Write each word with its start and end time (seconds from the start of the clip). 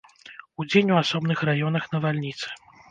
Удзень 0.63 0.89
у 0.95 0.97
асобных 1.03 1.45
раёнах 1.51 1.83
навальніцы. 1.97 2.47